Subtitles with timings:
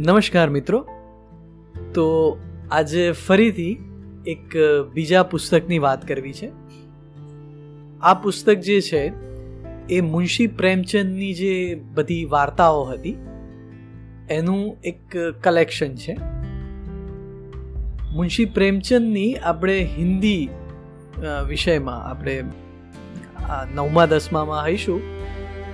[0.00, 0.78] નમસ્કાર મિત્રો.
[1.94, 2.04] તો
[2.72, 3.72] આજે ફરીથી
[4.26, 4.54] એક
[4.94, 6.48] બીજા પુસ્તકની વાત કરવી છે.
[8.00, 9.02] આ પુસ્તક જે છે,
[9.88, 13.16] એ મુનશી પ્રેમચંદની જે બધી વાર્તાઓ હતી,
[14.30, 16.14] એનું એક કલેક્શન છે.
[18.12, 20.48] મુનશી પ્રેમચંદની આપણે હિન્દી
[21.48, 22.42] વિષયમાં આપણે
[23.74, 25.00] નવમા, દસમામાં હઈશું,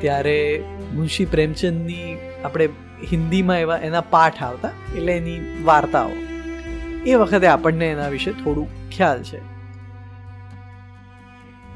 [0.00, 2.68] ત્યારે મુનશી પ્રેમચંદની આપણે
[3.12, 6.10] હિન્દીમાં એવા એના પાઠ આવતા, એટલે એની વાર્તાઓ.
[7.06, 9.40] એ વખતે આપણને એના વિશે થોડું ખ્યાલ છે.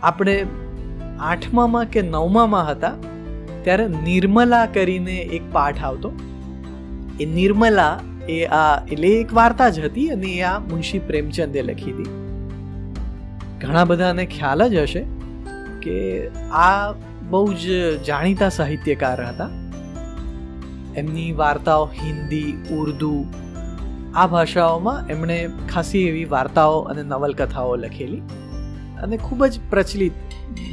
[0.03, 0.47] આપણે
[1.21, 2.93] આઠમામાં કે નવમામાં હતા,
[3.63, 6.13] ત્યારે નિર્મલા કરીને એક પાઠ આવતો.
[7.21, 11.93] એ નિર્મલા એ આ, એટલે એક વાર્તા જ હતી અને એ આ મુનશી પ્રેમચંદે લખી
[11.93, 12.05] હતી.
[13.61, 15.05] ઘણા બધાને ખ્યાલ જ હશે
[15.83, 16.93] કે આ
[17.31, 17.69] બહુ જ
[18.07, 19.49] જાણીતા સાહિત્યકાર હતા.
[20.97, 23.27] એમની વાર્તાઓ હિન્દી, ઉર્દુ,
[24.15, 28.23] આ ભાષાઓમાં એમણે ખાસી એવી વાર્તાઓ અને નવલકથાઓ લખેલી
[29.03, 30.13] અને ખૂબ જ પ્રચલિત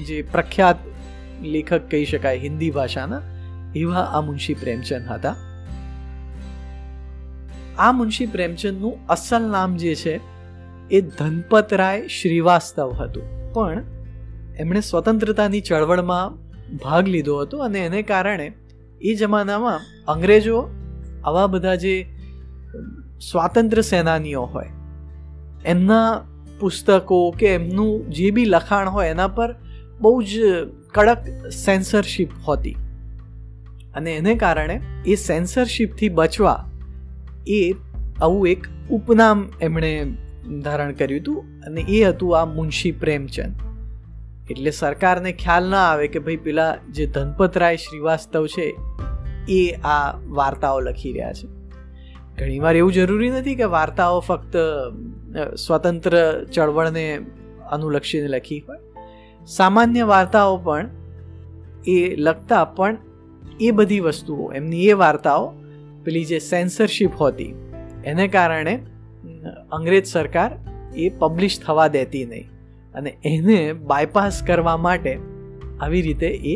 [0.07, 0.75] જે પ્રખ્યાત
[1.41, 3.21] લેખક કહી શકાય હિન્દી ભાષાના
[3.75, 5.35] એવા આ મુનશી પ્રેમચંદ હતા.
[7.79, 10.19] આ મુનશી પ્રેમચંદનું અસલ નામ જે છે
[10.91, 13.53] એ ધનપતરાય શ્રીવાસ્તવ હતું.
[13.53, 13.83] પણ
[14.57, 18.53] એમણે સ્વતંત્રતાની ચળવળમાં ભાગ લીધો હતો અને એને કારણે
[19.01, 20.67] એ જમાનામાં અંગ્રેજો
[21.25, 22.05] આવા બધા જે
[23.31, 24.69] સ્વાતંત્ર્ય સેનાનીઓ હોય,
[25.65, 26.21] એમના
[26.59, 29.55] પુસ્તકો કે એમનું જે બી લખાણ હોય, એના પર
[29.99, 30.29] બહુ જ
[30.93, 32.75] કડક સેન્સરશિપ હોતી.
[33.95, 36.69] અને એને કારણે એ સેન્સરશિપથી બચવા
[37.47, 37.75] એ
[38.21, 40.17] આવું એક ઉપનામ એમણે
[40.63, 43.66] ધારણ કર્યું હતું અને એ હતું આ મુનશી પ્રેમચંદ.
[44.49, 48.67] એટલે સરકારને ખ્યાલ ના આવે કે ભાઈ પેલા જે ધનપતરાય શ્રીવાસ્તવ છે,
[49.49, 51.47] એ આ વાર્તાઓ લખી રહ્યા છે.
[52.37, 54.55] ઘણીવાર એવું જરૂરી નથી કે વાર્તાઓ ફક્ત
[55.57, 56.17] સ્વતંત્ર
[56.53, 57.05] ચળવળને
[57.71, 58.79] અનુલક્ષીને લખી હોય.
[59.47, 60.89] સામાન્ય વાર્તાઓ પણ
[61.87, 62.97] એ લખતા પણ
[63.61, 65.53] એ બધી વસ્તુઓ, એમની એ વાર્તાઓ
[66.03, 67.53] પેલી જે સેન્સરશિપ હોતી,
[68.05, 68.75] એને કારણે
[69.71, 70.51] અંગ્રેજ સરકાર
[70.95, 72.47] એ પબ્લિશ થવા દેતી નહીં.
[72.97, 75.13] અને એને બાયપાસ કરવા માટે
[75.81, 76.55] આવી રીતે એ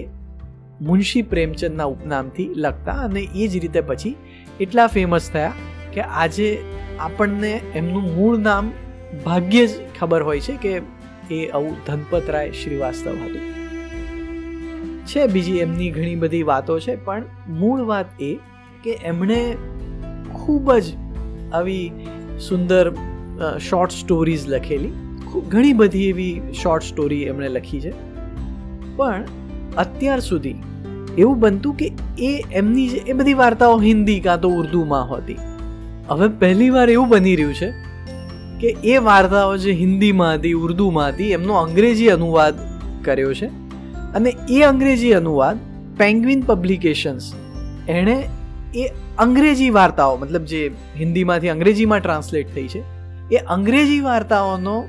[0.81, 4.16] મુનશી પ્રેમચંદના ઉપનામથી લખતા અને એ જ રીતે પછી
[4.59, 5.53] એટલા ફેમસ થયા
[5.94, 6.47] કે આજે
[7.00, 8.72] આપણને એમનું મૂળ નામ
[9.25, 10.74] ભાગ્યે જ ખબર હોય છે કે
[11.31, 13.46] એ આવું ધનપતરાય શ્રીવાસ્તવ હતું.
[15.06, 18.31] છે બીજી એમની ઘણી બધી વાતો છે, પણ મૂળ વાત એ
[18.84, 19.40] કે એમણે
[20.34, 20.97] ખૂબ જ
[21.53, 21.85] આવી
[22.40, 22.94] સુંદર
[23.69, 24.94] શોર્ટ સ્ટોરીઝ લખેલી.
[25.40, 27.94] ઘણી બધી એવી શોર્ટ સ્ટોરી એમણે લખી છે.
[28.96, 29.24] પણ
[29.78, 30.56] અત્યાર સુધી
[31.18, 35.36] એવું બનતું કે એ એમની જે, એ બધી વાર્તાઓ હિન્દી કાં તો ઉર્દુમાં હોતી.
[36.08, 37.72] હવે પહેલી વાર એવું બની રહ્યું છે
[38.59, 42.53] કે એ વાર્તાઓ જે હિન્દીમાં હતી, ઉર્દુમાં હતી, એમનો અંગ્રેજી અનુવાદ
[43.03, 43.46] કર્યો છે.
[44.14, 45.58] અને એ અંગ્રેજી અનુવાદ
[45.97, 47.34] પેંગ્વિન પબ્લિકેશન્સ
[47.88, 48.24] એણે
[48.75, 48.88] એ
[49.18, 52.84] અંગ્રેજી વાર્તાઓ, મતલબ જે હિન્દીમાંથી અંગ્રેજીમાં ટ્રાન્સલેટ થઈ છે,
[53.31, 54.84] એ અંગ્રેજી વાર્તાઓનો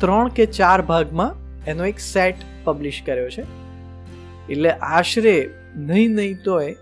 [0.00, 3.42] ત્રણ કે ચાર ભાગમાં એનો એક સેટ પબ્લિશ કર્યો છે.
[4.50, 6.76] એટલે આશરે નહીં નહીં તોય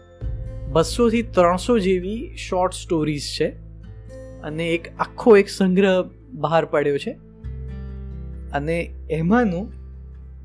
[0.72, 3.48] બસોથી ત્રણસો જેવી શોર્ટ સ્ટોરીઝ છે
[4.42, 7.10] અને એક આખો એક સંગ્રહ બહાર પડ્યો છે.
[8.52, 9.72] અને એમાંનું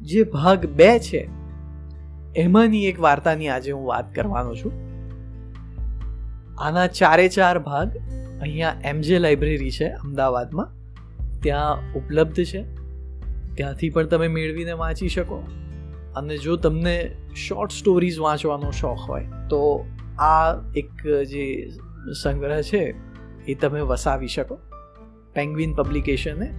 [0.02, 1.30] જે ભાગ બે છે,
[2.36, 4.72] એમાંની એક વાર્તાની આજે હું વાત કરવાનો છું.
[6.60, 7.98] આના ચારે ચાર ભાગ
[8.42, 10.81] અહીંયા એમજે લાઇબ્રેરી છે, અમદાવાદમાં.
[11.44, 12.63] ત્યાં ઉપલબ્ધ છે?
[13.56, 15.44] ત્યાંથી પણ તમે મેળવીને વાંચી શકો.
[16.16, 19.85] અને જો તમને શોર્ટ સ્ટોરીઝ વાંચવાનો શોખ હોય, તો
[20.19, 21.69] આ એક જે
[22.24, 22.94] સંગ્રહ છે,
[23.47, 24.57] એ તમે વસાવી શકો.
[25.33, 26.54] પેંગ્વિન પબ્લિકેશને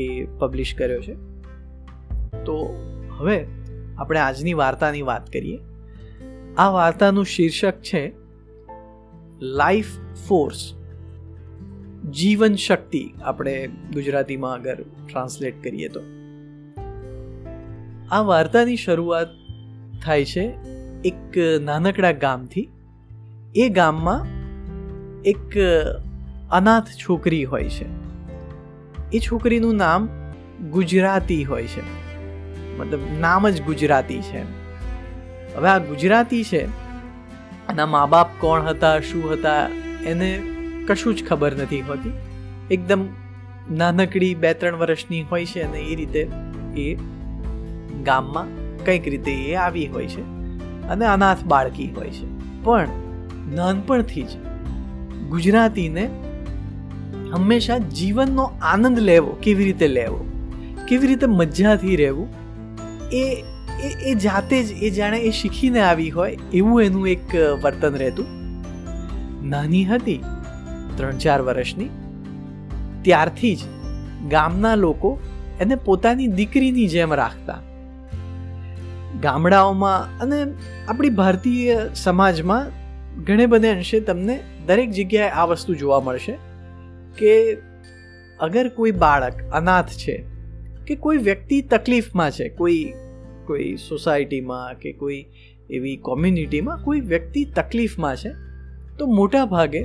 [0.00, 1.14] એ પબ્લિશ કર્યો છે.
[2.44, 2.74] તો
[3.18, 3.46] હવે
[3.98, 5.58] આપણે આજની વાર્તાની વાત કરીએ.
[6.56, 8.12] આ વાર્તાનું શીર્ષક છે
[9.40, 9.86] લાઈફ
[10.28, 10.77] ફોર્સ
[12.10, 16.00] જીવન શક્તિ આપણે ગુજરાતીમાં અગર ટ્રાન્સલેટ કરીએ તો.
[18.10, 19.28] આ વાર્તાની શરૂઆત
[20.04, 20.52] થાય છે
[21.04, 22.68] એક નાનકડા ગામથી.
[23.54, 24.26] એ ગામમાં
[25.22, 25.58] એક
[26.50, 27.86] અનાથ છોકરી હોય છે.
[29.12, 30.08] એ છોકરીનું નામ
[30.70, 31.82] ગુજરાતી હોય છે.
[32.78, 34.42] મતલબ નામ જ ગુજરાતી છે
[35.54, 36.64] હવે આ ગુજરાતી છે.
[37.68, 39.68] એના મા બાપ કોણ હતા, શું હતા,
[40.06, 40.42] એને
[40.88, 42.12] કશું જ ખબર નથી હોતી.
[42.70, 43.06] એકદમ
[43.70, 46.22] નાનકડી બે ત્રણ વર્ષની હોય છે અને એ રીતે
[46.76, 46.94] એ
[48.04, 48.48] ગામમાં
[48.84, 50.22] કંઈક રીતે એ આવી હોય છે
[50.88, 52.28] અને અનાથ બાળકી હોય છે.
[52.64, 52.88] પણ
[53.54, 54.36] નાનપણથી જ
[55.28, 56.04] ગુજરાતીને
[57.32, 60.20] હંમેશા જીવનનો આનંદ લેવો, કેવી રીતે લેવો,
[60.88, 62.28] કેવી રીતે મજાથી રહેવું
[63.12, 63.44] એ
[64.06, 68.26] એ જાતે જ, એ જાણે એ શીખીને આવી હોય એવું એનું એક વર્તન રહેતું.
[69.48, 70.20] નાની હતી
[70.98, 71.90] ત્રણ ચાર વર્ષની.
[73.04, 73.62] ત્યારથી જ
[74.30, 75.10] ગામના લોકો
[75.60, 77.60] એને પોતાની દીકરીની જેમ રાખતા.
[79.22, 80.38] ગામડાઓમાં અને
[80.88, 82.72] આપણી ભારતીય સમાજમાં
[83.24, 84.36] ઘણે બધે અંશે તમને
[84.66, 86.34] દરેક જગ્યાએ આ વસ્તુ જોવા મળશે
[87.18, 87.32] કે
[88.40, 90.16] અગર કોઈ બાળક અનાથ છે
[90.86, 92.82] કે કોઈ વ્યક્તિ તકલીફમાં છે, કોઈ
[93.46, 95.22] કોઈ સોસાયટીમાં કે કોઈ
[95.70, 98.30] એવી કોમ્યુનિટીમાં કોઈ વ્યક્તિ તકલીફમાં છે,
[98.98, 99.82] તો મોટા ભાગે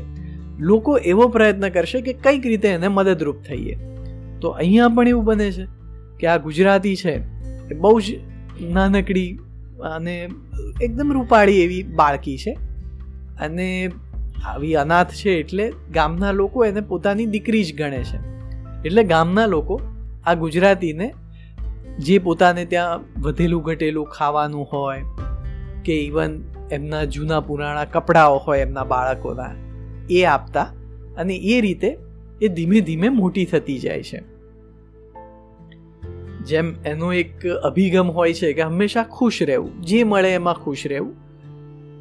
[0.60, 3.78] લોકો એવો પ્રયત્ન કરશે કે કંઈક રીતે એને મદદરૂપ થઈએ.
[4.42, 5.66] તો અહીંયા પણ એવું બને છે
[6.20, 7.12] કે આ ગુજરાતી છે
[7.72, 8.06] એ બહુ જ
[8.62, 9.40] નાનકડી
[9.96, 10.30] અને
[10.82, 12.52] એકદમ રૂપાળી એવી બાળકી છે
[13.40, 13.92] અને
[14.46, 18.18] આવી અનાથ છે એટલે ગામના લોકો એને પોતાની દીકરી જ ગણે છે.
[18.86, 19.82] એટલે ગામના લોકો
[20.26, 21.14] આ ગુજરાતીને
[22.00, 25.04] જે પોતાને ત્યાં વધેલું ઘટેલું ખાવાનું હોય
[25.86, 26.42] કે ઇવન
[26.72, 29.73] એમના જૂના પુરાણા કપડાઓ હોય એમના બાળકોના
[30.10, 30.64] એ આપતા
[31.18, 31.98] અને એ રીતે
[32.42, 34.22] એ ધીમે ધીમે મોટી થતી જાય છે.
[36.46, 41.16] જેમ એનો એક અભિગમ હોય છે કે હંમેશા ખુશ રહેવું, જે મળે એમાં ખુશ રહેવું.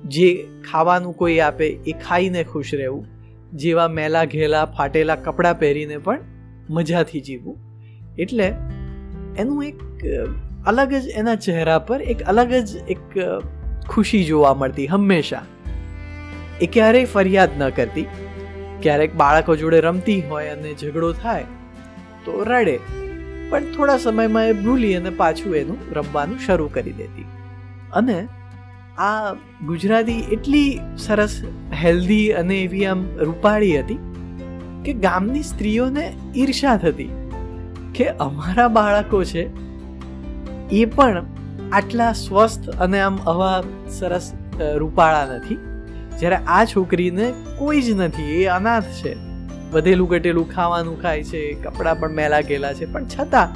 [0.02, 3.06] જે ખાવાનું કોઈ આપે એ ખાઈને ખુશ રહેવું.
[3.52, 6.20] જેવા મેલા ઘેલા ફાટેલા કપડાં પહેરીને પણ
[6.70, 7.56] મજાથી જીવવું.
[8.18, 8.46] એટલે
[9.38, 9.80] એનું એક
[10.66, 13.18] અલગ જ એના ચહેરા પર એક અલગ જ એક
[13.88, 15.42] ખુશી જોવા મળતી હંમેશા.
[16.62, 18.06] એ ક્યારેય ફરિયાદ ન કરતી.
[18.82, 21.46] ક્યારેક બાળકો જોડે રમતી હોય અને ઝઘડો થાય,
[22.24, 22.76] તો રડે.
[23.50, 27.26] પણ થોડા સમયમાં એ ભૂલી અને પાછું એનું રમવાનું શરૂ કરી દેતી.
[27.92, 28.18] અને
[29.00, 29.34] આ
[29.66, 31.34] ગુજરાતી એટલી સરસ
[31.82, 34.00] હેલ્ધી અને એવી આમ રૂપાળી હતી
[34.84, 36.06] કે ગામની સ્ત્રીઓને
[36.36, 37.10] ઈર્ષા થતી
[37.94, 39.44] કે અમારા બાળકો છે
[40.72, 41.26] એ પણ
[41.72, 43.58] આટલા સ્વસ્થ અને આમ આવા
[43.98, 44.32] સરસ
[44.76, 45.60] રૂપાળા નથી.
[46.20, 47.26] જ્યારે આ છોકરીને
[47.58, 49.12] કોઈ જ નથી, એ અનાથ છે.
[49.72, 53.48] વધેલું ઘટેલું ખાવાનું ખાય છે, કપડાં પણ મેલા ગયેલા છે, પણ છતાં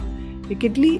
[0.51, 0.97] એ કેટલી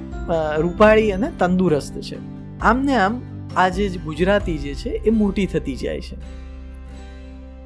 [0.59, 2.19] રૂપાળી અને તંદુરસ્ત છે.
[2.63, 3.21] આમને આમ
[3.57, 6.17] આ જે ગુજરાતી જે છે, એ મોટી થતી જાય છે.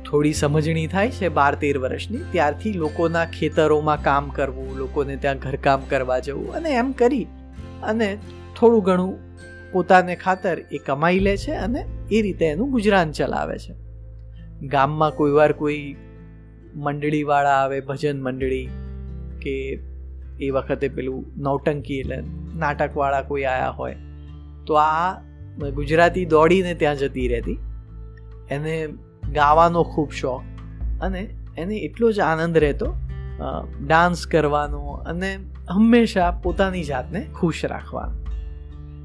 [0.06, 5.88] થોડી સમજણી થાય છે બાર તેર વર્ષની, ત્યારથી લોકોના ખેતરોમાં કામ કરવું, લોકોને ત્યાં ઘરકામ
[5.90, 7.26] કરવા જવું અને એમ કરી
[7.82, 8.08] અને
[8.56, 9.12] થોડું ઘણું
[9.72, 13.74] પોતાને ખાતર એ કમાઈ લે છે અને એ રીતે એનું ગુજરાન ચલાવે છે.
[14.66, 15.96] ગામમાં કોઈ વાર કોઈ
[16.74, 18.68] મંડળીવાળા આવે, ભજન મંડળી
[19.42, 19.54] કે
[20.40, 22.18] એ વખતે પેલું નૌટંકી એટલે
[22.56, 23.96] નાટકવાળા કોઈ આવ્યા હોય,
[24.66, 25.20] તો આ
[25.74, 27.58] ગુજરાતી દોડીને ત્યાં જતી રહેતી.
[28.50, 28.88] એને
[29.32, 30.42] ગાવાનો ખૂબ શોખ
[31.00, 31.20] અને
[31.58, 32.94] એને એટલો જ આનંદ રહેતો
[33.86, 35.34] ડાન્સ કરવાનો અને
[35.70, 38.16] હંમેશા પોતાની જાતને ખુશ રાખવાનો.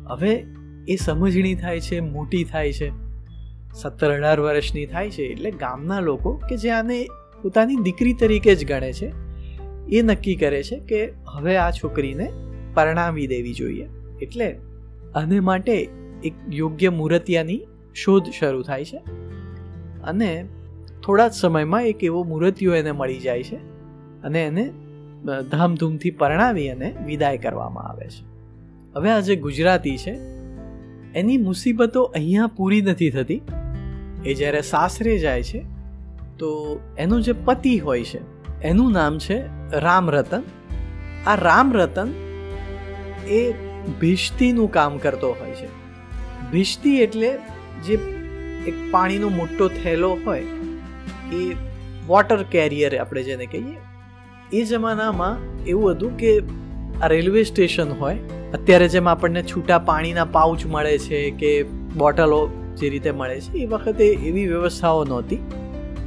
[0.09, 0.33] હવે
[0.87, 2.89] એ સમજણી થાય છે, મોટી થાય છે.
[3.73, 7.07] સત્તર અઢાર વર્ષની થાય છે એટલે ગામના લોકો કે જે આને
[7.41, 9.11] પોતાની દીકરી તરીકે જ ગણે છે,
[9.89, 12.31] એ નક્કી કરે છે કે હવે આ છોકરીને
[12.73, 13.87] પરણાવી દેવી જોઈએ.
[14.21, 14.55] એટલે
[15.15, 15.89] આને માટે
[16.23, 17.61] એક યોગ્ય મૂર્તિયાની
[17.95, 18.97] શોધ શરૂ થાય છે
[20.03, 20.45] અને
[21.05, 23.55] થોડા જ સમયમાં એક એવો મૂર્તિઓ એને મળી જાય છે
[24.23, 24.65] અને એને
[25.51, 28.23] ધામધૂમથી પરણાવી અને વિદાય કરવામાં આવે છે.
[28.95, 30.13] હવે આ જે ગુજરાતી છે
[31.15, 33.41] એની મુસીબતો અહીંયા પૂરી નથી થતી.
[34.25, 35.65] એ જ્યારે સાસરે જાય છે,
[36.39, 38.19] તો એનો જે પતિ હોય છે,
[38.61, 39.37] એનું નામ છે
[39.71, 40.43] રામરતન.
[41.27, 42.13] આ રામરતન
[43.27, 43.53] એ
[43.99, 45.67] ભીષ્તીનું કામ કરતો હોય છે.
[46.51, 47.37] ભીષ્તી એટલે
[47.85, 47.93] જે
[48.67, 50.43] એક પાણીનો મોટો થેલો હોય,
[51.33, 51.55] એ
[52.07, 53.77] વોટર કેરિયર આપણે જેને કહીએ,
[54.53, 56.39] એ જમાનામાં એવું હતું કે
[57.01, 58.19] આ રેલવે સ્ટેશન હોય
[58.55, 61.63] અત્યારે જેમ આપણને છૂટા પાણીના પાઉચ મળે છે કે
[61.97, 62.39] બોટલો
[62.77, 65.39] જે રીતે મળે છે, એ વખતે એવી વ્યવસ્થાઓ નહોતી.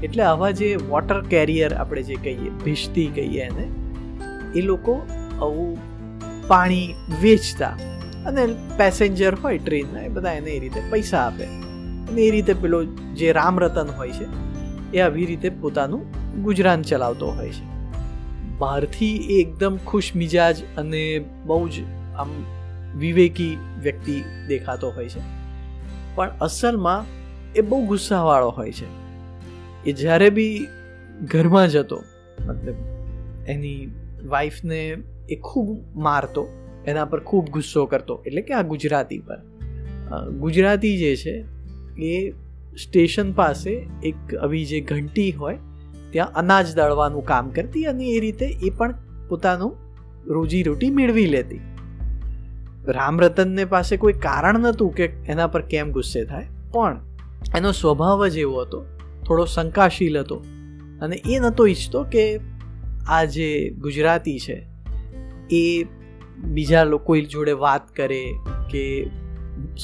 [0.02, 3.67] એટલે આવા જે વોટર કેરિયર આપણે જે કહીએ ભીસતી કહીએ એને,
[4.55, 4.95] એ લોકો
[5.43, 5.78] આવું
[6.49, 7.75] પાણી વેચતા
[8.26, 11.45] અને પેસેન્જર હોય ટ્રેનના એ બધા એને એ રીતે પૈસા આપે.
[12.09, 12.85] અને એ રીતે પેલો
[13.17, 14.26] જે રામરતન હોય છે,
[14.97, 16.02] એ આવી રીતે પોતાનું
[16.43, 17.67] ગુજરાન ચલાવતો હોય છે.
[18.59, 21.73] બહારથી એ એકદમ ખુશ મિજાજ અને બહુ જ
[22.19, 22.31] આમ
[22.99, 25.23] વિવેકી વ્યક્તિ દેખાતો હોય છે.
[26.15, 27.05] પણ અસલમાં
[27.55, 28.89] એ બહુ ગુસ્સાવાળો હોય છે.
[29.87, 30.67] એ જ્યારે બી
[31.23, 32.03] ઘરમાં જતો,
[32.47, 32.75] મતલબ
[33.49, 33.91] એની
[34.27, 34.97] વાઈફને
[35.31, 36.49] એ ખૂબ મારતો,
[36.87, 39.39] એના પર ખૂબ ગુસ્સો કરતો, એટલે કે આ ગુજરાતી પર.
[40.41, 41.45] ગુજરાતી જે છે,
[42.03, 42.31] એ
[42.77, 43.71] સ્ટેશન પાસે
[44.03, 45.59] એક આવી જે ઘંટી હોય,
[46.11, 48.95] ત્યાં અનાજ દળવાનું કામ કરતી અને એ રીતે એ પણ
[49.29, 49.77] પોતાનું
[50.27, 51.61] રોજીરોટી મેળવી લેતી.
[52.90, 56.47] રામરતનને પાસે કોઈ કારણ નહોતું કે એના પર કેમ ગુસ્સે થાય.
[56.73, 57.00] પણ
[57.57, 58.85] એનો સ્વભાવ જ એવો હતો.
[59.26, 60.45] થોડો શંકાશીલ હતો.
[61.02, 62.40] અને એ નહોતો ઈચ્છતો કે
[63.09, 64.66] આ જે ગુજરાતી છે,
[65.50, 65.85] એ
[66.45, 68.25] બીજા લોકો જોડે વાત કરે
[68.71, 69.11] કે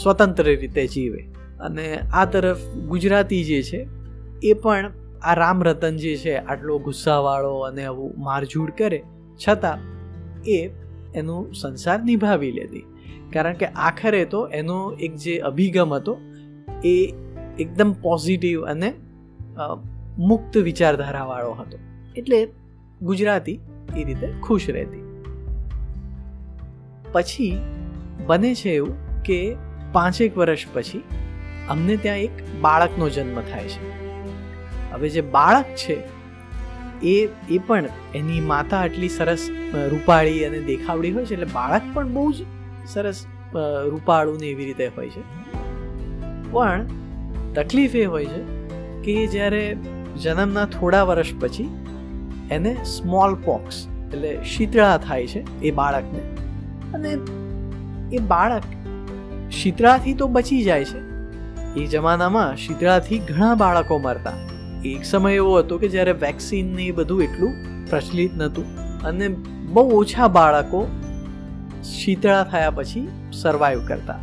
[0.03, 1.27] સ્વતંત્ર રીતે જીવે.
[1.61, 3.87] અને આ તરફ ગુજરાતી જે છે,
[4.43, 4.93] એ પણ
[5.23, 9.03] આ રામરતન જે છે, આટલો ગુસ્સાવાળો અને આવું મારઝૂડ કરે,
[9.49, 9.79] છતાં
[10.43, 10.71] એ
[11.15, 12.85] એનું સંસાર નિભાવી લેતી.
[13.33, 16.19] કારણ કે આખરે તો એનો એક જે અભિગમ હતો,
[16.85, 16.97] એ
[17.59, 18.93] એકદમ પોઝિટિવ અને
[20.19, 21.79] મુક્ત વિચારધારાવાળો હતો.
[22.17, 22.49] એટલે
[23.03, 23.61] ગુજરાતી
[23.97, 25.03] એ રીતે ખુશ રહેતી.
[27.13, 27.59] પછી
[28.27, 29.39] બને છે એવું કે
[29.93, 31.03] પાંચેક વર્ષ પછી
[31.69, 33.83] અમને ત્યાં એક બાળકનો જન્મ થાય છે.
[34.93, 35.97] હવે જે બાળક છે,
[37.03, 39.49] એ એ પણ એની માતા આટલી સરસ
[39.91, 42.37] રૂપાળી અને દેખાવડી હોય છે, એટલે બાળક પણ બહુ જ
[42.87, 43.25] સરસ
[43.87, 45.23] રૂપાળું ને એવી રીતે હોય છે.
[46.51, 46.87] પણ
[47.55, 48.43] તકલીફ એ હોય છે
[49.03, 49.77] કે જ્યારે
[50.23, 51.69] જન્મના થોડા વર્ષ પછી
[52.51, 56.19] એને સ્મોલ પોક્સ એટલે શીતળા થાય છે એ બાળકને.
[56.95, 57.11] અને
[58.17, 58.63] એ બાળક
[59.51, 60.99] શીતળાથી તો બચી જાય છે.
[61.81, 64.33] એ જમાનામાં શીતળાથી ઘણા બાળકો મરતા.
[64.85, 67.53] એક સમય એવો હતો કે જ્યારે વેક્સિન ને એ બધું એટલું
[67.91, 68.67] પ્રચલિત નહોતું
[69.01, 69.29] અને
[69.73, 70.87] બહુ ઓછા બાળકો
[71.85, 74.19] શીતળા થયા પછી સર્વાઈવ કરતા.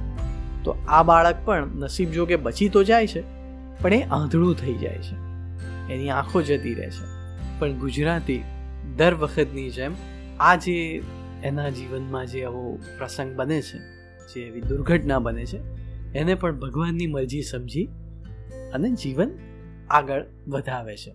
[0.64, 3.24] તો આ બાળક પણ નસીબ જો કે બચી તો જાય છે,
[3.82, 5.16] પણ એ આંધળું થઈ જાય છે.
[5.94, 7.22] એની આંખો જતી રહે છે.
[7.60, 8.44] પણ ગુજરાતી
[8.98, 9.92] દર વખતની જેમ
[10.40, 11.04] આ જે
[11.44, 13.78] એના જીવનમાં જે આવો પ્રસંગ બને છે,
[14.34, 15.60] જે એવી દુર્ઘટના બને છે,
[16.14, 17.90] એને પણ ભગવાનની મરજી સમજી
[18.74, 19.32] અને જીવન
[19.90, 21.14] આગળ વધાવે છે.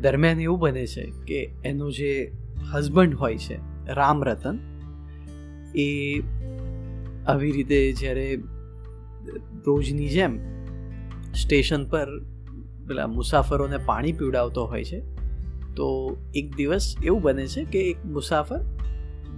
[0.00, 2.32] દરમિયાન એવું બને છે કે એનો જે
[2.74, 4.58] હસબન્ડ હોય છે રામ રતન
[5.74, 6.20] એ
[7.26, 8.34] આવી રીતે જ્યારે
[9.66, 10.38] રોજની જેમ
[11.32, 12.18] સ્ટેશન પર
[12.88, 15.00] પેલા મુસાફરોને પાણી પીવડાવતો હોય છે,
[15.74, 18.60] તો એક દિવસ એવું બને છે કે એક મુસાફર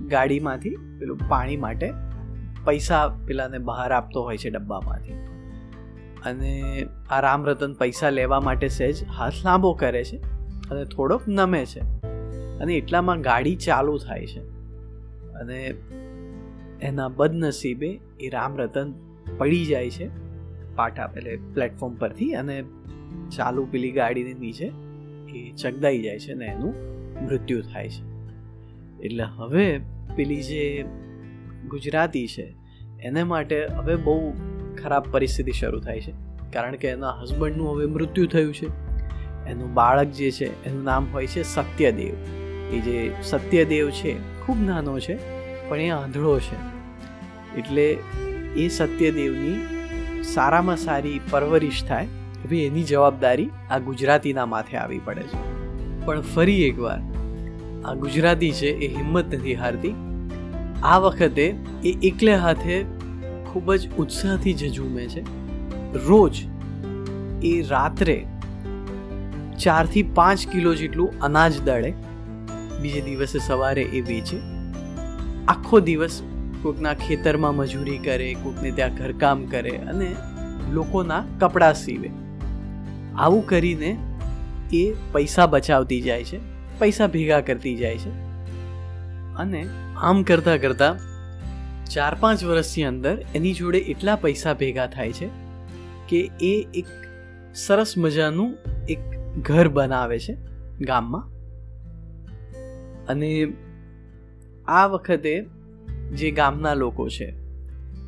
[0.06, 1.92] ગાડીમાંથી પેલું પાણી માટે
[2.64, 5.12] પૈસા પેલાને બહાર આપતો હોય છે ડબ્બામાંથી.
[6.24, 10.16] અને આ રામરતન પૈસા લેવા માટે સહેજ હાથ લાંબો કરે છે
[10.70, 12.01] અને થોડોક નમે છે.
[12.62, 14.40] અને એટલામાં ગાડી ચાલુ થાય છે.
[15.32, 15.74] અને
[16.82, 18.94] એના બદનસીબે એ રામરતન
[19.38, 20.10] પડી જાય છે,
[20.76, 22.64] પાટા એટલે પ્લેટફોર્મ પરથી અને
[23.36, 24.72] ચાલુ પેલી ગાડીની નીચે
[25.34, 26.74] એ ચગદાઈ જાય છે ને એનું
[27.24, 28.02] મૃત્યુ થાય છે.
[29.02, 29.78] એટલે હવે
[30.16, 30.84] પેલી જે
[31.68, 32.54] ગુજરાતી છે,
[33.00, 34.32] એને માટે હવે બહુ
[34.82, 36.12] ખરાબ પરિસ્થિતિ શરૂ થાય છે.
[36.52, 38.66] કારણ કે એના હસબન્ડનું હવે મૃત્યુ થયું છે.
[39.46, 42.41] એનું બાળક જે છે, એનું નામ હોય છે સત્યદેવ.
[42.72, 45.16] એ જે સત્યદેવ છે, ખૂબ નાનો છે,
[45.68, 46.58] પણ એ આંધળો છે.
[47.58, 47.86] એટલે
[48.56, 49.56] એ સત્યદેવની
[50.22, 52.06] સારામાં સારી પરવરિશ થાય
[52.44, 55.42] એવી એની જવાબદારી આ ગુજરાતીના માથે આવી પડે છે.
[56.04, 57.00] પણ ફરી એકવાર,
[57.84, 59.94] આ ગુજરાતી છે એ હિંમત નથી હારતી.
[60.82, 61.46] આ વખતે
[61.84, 62.82] એ એકલે હાથે
[63.52, 65.22] ખૂબ જ ઉત્સાહથી ઝઝૂમે છે.
[66.08, 66.42] રોજ
[67.44, 68.26] એ રાત્રે
[69.58, 71.90] ચારથી પાંચ કિલો જેટલું અનાજ દળે
[72.82, 74.36] બીજે દિવસે સવારે એ વેચે.
[75.48, 76.22] આખો દિવસ
[76.62, 80.16] કોકના ખેતરમાં મજૂરી કરે, કોકને ત્યાં ઘરકામ કરે અને
[80.70, 82.10] લોકોના કપડાં સીવે.
[83.16, 83.96] આવું કરીને
[84.72, 86.38] એ પૈસા બચાવતી જાય છે,
[86.78, 88.10] પૈસા ભેગા કરતી જાય છે.
[89.34, 90.98] અને આમ કરતાં કરતાં
[91.84, 95.28] ચાર પાંચ વર્ષની અંદર એની જોડે એટલા પૈસા ભેગા થાય છે
[96.08, 96.86] કે એ એક
[97.54, 98.58] સરસ મજાનું
[98.88, 98.98] એક
[99.42, 100.36] ઘર બનાવે છે
[100.80, 101.41] ગામમાં.
[103.12, 103.52] અને
[104.68, 105.46] આ વખતે
[106.16, 107.34] જે ગામના લોકો છે,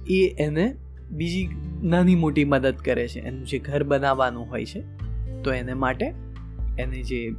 [0.07, 0.75] એ એને
[1.11, 1.49] બીજી
[1.83, 3.21] નાની મોટી મદદ કરે છે.
[3.21, 4.83] એનું જે ઘર બનાવવાનું હોય છે,
[5.43, 6.15] તો એને માટે
[6.79, 7.33] એને જે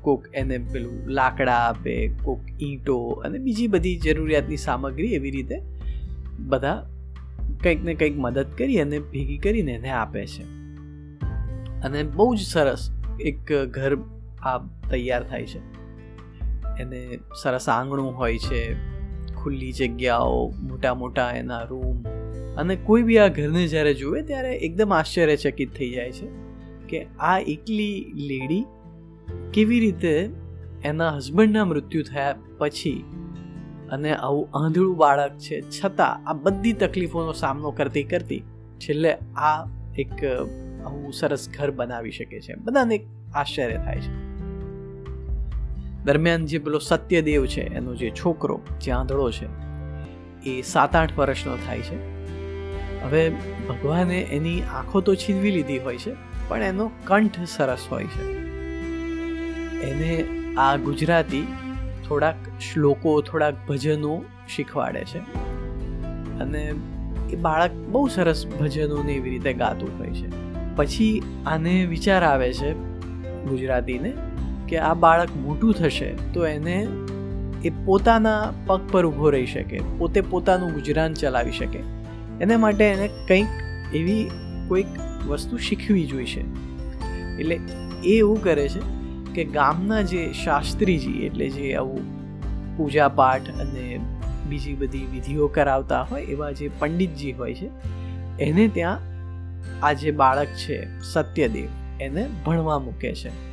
[0.00, 5.56] કોક એને પેલું લાકડા આપે, કોક ઈંટો અને બીજી બધી જરૂરિયાતની સામગ્રી એવી રીતે
[6.38, 6.86] બધા
[7.62, 10.42] કંઈક ને કંઈક મદદ કરી અને ભેગી કરીને એને આપે છે.
[11.82, 13.96] અને બહુ જ સરસ એક ઘર
[14.42, 14.58] આ
[14.90, 15.81] તૈયાર થાય છે.
[16.80, 18.74] એને સરસ આંગણું હોય છે,
[19.34, 22.02] ખુલ્લી જગ્યાઓ મોટા મોટા એના રૂમ
[22.56, 26.28] અને કોઈ બી આ ઘરને જ્યારે જુએ ત્યારે એકદમ આશ્ચર્યચકિત થઈ જાય છે
[26.88, 28.64] કે આ એકલી લેડી
[29.52, 30.30] કેવી રીતે
[30.84, 33.04] એના હસબન્ડના મૃત્યુ થયા પછી
[33.90, 38.42] અને આવું આંધળું બાળક છે, છતાં આ બધી તકલીફોનો સામનો કરતી કરતી
[38.78, 39.66] છેલ્લે આ
[39.98, 40.24] એક
[40.84, 42.54] આવું સરસ ઘર બનાવી શકે છે.
[42.54, 44.21] બધાને એક આશ્ચર્ય થાય છે.
[46.04, 49.46] દરમિયાન જે પેલો સત્યદેવ છે, એનો જે છોકરો, જે આંધળો છે,
[50.50, 52.22] એ સાત આઠ વર્ષનો થાય છે.
[53.04, 53.30] હવે
[53.68, 56.12] ભગવાને એની આંખો તો છીનવી લીધી હોય છે,
[56.48, 58.42] પણ એનો કંઠ સરસ હોય છે.
[59.82, 60.24] એને
[60.56, 61.46] આ ગુજરાતી
[62.08, 62.34] થોડાક
[62.72, 64.22] શ્લોકો, થોડાક ભજનો
[64.56, 65.18] શીખવાડે છે.
[66.38, 66.72] અને
[67.30, 70.52] એ બાળક બહુ સરસ ભજનોને એવી રીતે ગાતું હોય છે.
[70.76, 72.72] પછી આને વિચાર આવે છે
[73.44, 74.12] ગુજરાતીને
[74.72, 76.86] કે આ બાળક મોટું થશે, તો એને
[77.64, 81.78] એ પોતાના પગ પર ઊભો રહી શકે, પોતે પોતાનું ગુજરાન ચલાવી શકે.
[82.40, 83.46] એને માટે એને કંઈક
[83.94, 84.30] એવી
[84.68, 84.86] કોઈક
[85.28, 86.40] વસ્તુ શીખવી જોઈશે.
[87.40, 87.60] એટલે
[88.04, 88.80] એ એવું કરે છે
[89.34, 92.02] કે ગામના જે શાસ્ત્રીજી, એટલે જે આવું
[92.76, 94.00] પૂજા પાઠ અને
[94.48, 97.70] બીજી બધી વિધિઓ કરાવતા હોય, એવા જે પંડિતજી હોય છે,
[98.40, 98.98] એને ત્યાં
[99.82, 101.68] આ જે બાળક છે, સત્યદેવ,
[102.00, 103.51] એને ભણવા મૂકે છે.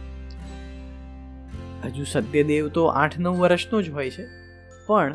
[1.85, 4.25] હજુ સત્યદેવ તો આઠ નવ વર્ષનો જ હોય છે.
[4.87, 5.13] પણ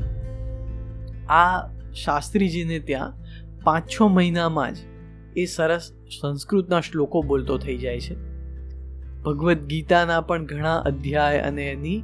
[1.30, 3.12] આ શાસ્ત્રીજીને ત્યાં
[3.64, 4.76] પાંચ છ મહિનામાં જ
[5.36, 8.16] એ સરસ સંસ્કૃતના શ્લોકો બોલતો થઈ જાય છે.
[9.22, 12.02] ભગવદ્ ગીતાના પણ ઘણા અધ્યાય અને એની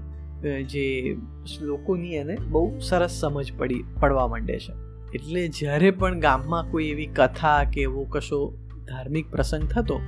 [0.64, 4.72] જે શ્લોકોની એને બહુ સરસ સમજ પડી, પડવા માંડે છે.
[5.14, 8.40] એટલે જ્યારે પણ ગામમાં કોઈ એવી કથા કે એવો કશો
[8.88, 10.00] ધાર્મિક પ્રસંગ થતો,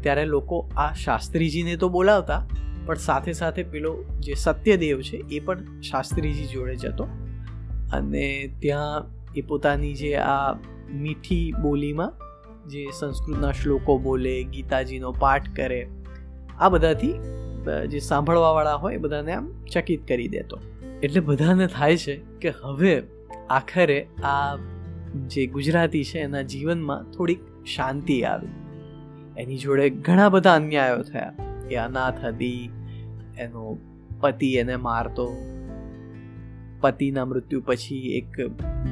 [0.00, 2.46] ત્યારે લોકો આ શાસ્ત્રીજીને તો બોલાવતા
[2.86, 7.04] પણ સાથે સાથે પેલો જે સત્યદેવ છે, એ પણ શાસ્ત્રીજી જોડે જતો
[7.92, 8.26] અને
[8.60, 10.52] ત્યાં એ પોતાની જે આ
[10.92, 12.12] મીઠી બોલીમાં
[12.68, 15.88] જે સંસ્કૃતના શ્લોકો બોલે, ગીતાજીનો પાઠ કરે,
[16.58, 17.14] આ બધાથી
[17.88, 20.58] જે સાંભળવાવાળા હોય એ બધાને આમ ચકિત કરી દેતો.
[21.02, 23.02] એટલે બધાને થાય છે કે હવે
[23.50, 24.56] આખરે આ
[25.26, 28.48] જે ગુજરાતી છે એના જીવનમાં થોડીક શાંતિ આવી.
[29.38, 31.32] એની જોડે ઘણા બધા અન્યાયો થયા.
[31.70, 32.70] એ અનાથ હતી
[33.38, 33.78] એનો
[34.20, 35.26] પતિ એને મારતો.
[36.80, 38.40] પતિના મૃત્યુ પછી એક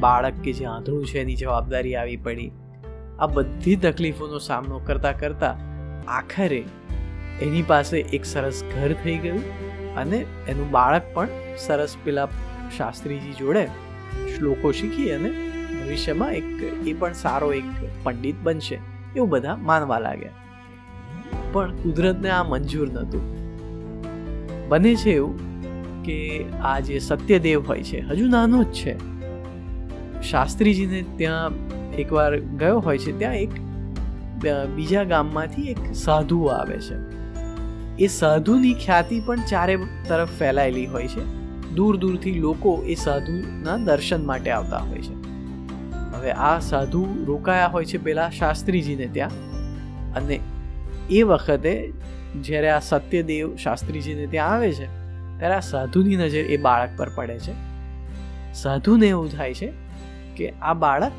[0.01, 2.51] બાળક કે જે આંધળું છે, એની જવાબદારી આવી પડી.
[3.19, 5.55] આ બધી તકલીફોનો સામનો કરતા કરતા
[6.09, 6.63] આખરે
[7.41, 9.43] એની પાસે એક સરસ ઘર થઈ ગયું
[9.97, 12.29] અને એનું બાળક પણ સરસ પેલા
[12.77, 13.65] શાસ્ત્રીજી જોડે
[14.37, 15.31] શ્લોકો શીખી અને
[15.85, 17.65] ભવિષ્યમાં એક એ પણ સારો એક
[18.03, 18.79] પંડિત બનશે
[19.17, 20.48] એવું બધા માનવા લાગ્યા.
[21.53, 23.23] પણ કુદરતને આ મંજૂર નહોતું.
[24.69, 28.95] બને છે એવું કે આ જે સત્યદેવ હોય છે, હજુ નાનો જ છે.
[30.23, 31.53] શાસ્ત્રીજીને ત્યાં
[31.95, 33.51] એકવાર ગયો હોય છે, ત્યાં એક
[34.77, 36.97] બીજા ગામમાંથી એક સાધુ આવે છે.
[37.99, 39.77] એ સાધુની ખ્યાતિ પણ ચારે
[40.09, 41.25] તરફ ફેલાયેલી હોય છે.
[41.75, 45.17] દૂર દૂરથી લોકો એ સાધુના દર્શન માટે આવતા હોય છે.
[46.17, 49.31] હવે આ સાધુ રોકાયા હોય છે પેલા શાસ્ત્રીજીને ત્યાં
[50.15, 50.39] અને
[51.11, 51.93] એ વખતે
[52.43, 54.87] જ્યારે આ સત્યદેવ શાસ્ત્રીજીને ત્યાં આવે છે,
[55.39, 57.53] ત્યારે આ સાધુની નજર એ બાળક પર પડે છે.
[58.55, 59.73] સાધુને એવું થાય છે
[60.37, 61.13] કે આ બાળક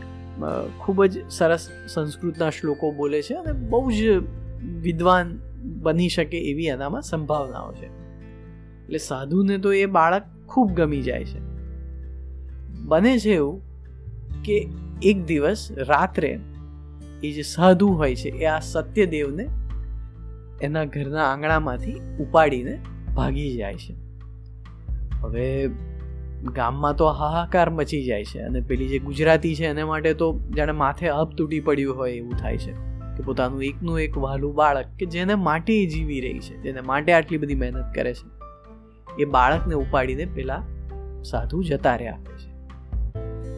[0.79, 4.17] ખૂબ જ સરસ સંસ્કૃતના શ્લોકો બોલે છે અને બહુ જ
[4.81, 7.85] વિદ્વાન બની શકે એવી એનામાં સંભાવનાઓ છે.
[7.85, 11.39] એટલે સાધુને તો એ બાળક ખૂબ ગમી જાય છે.
[12.81, 13.61] બને છે એવું
[14.43, 14.67] કે
[15.03, 16.39] એક દિવસ રાત્રે
[17.23, 19.47] એ જે સાધુ હોય છે એ આ સત્યદેવને
[20.61, 22.79] એના ઘરના આંગણામાંથી ઉપાડીને
[23.15, 23.93] ભાગી જાય છે.
[25.21, 25.67] હવે
[26.55, 30.71] ગામમાં તો હાહાકાર મચી જાય છે અને પેલી જે ગુજરાતી છે એને માટે તો જાણે
[30.71, 32.71] માથે અપ તૂટી પડ્યું હોય એવું થાય છે
[33.17, 37.37] કે પોતાનું એકનું એક વહાલું બાળક કે જેને માટે જીવી રહી છે, જેને માટે આટલી
[37.37, 38.27] બધી મહેનત કરે છે,
[39.21, 40.63] એ બાળકને ઉપાડીને પેલા
[41.23, 42.49] સાધુ જતા રહ્યા છે.